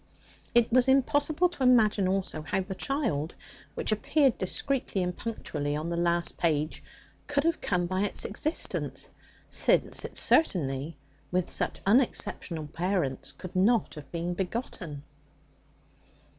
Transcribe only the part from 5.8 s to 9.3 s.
the last page, could have come by its existence,